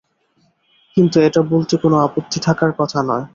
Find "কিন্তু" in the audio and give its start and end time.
0.97-1.17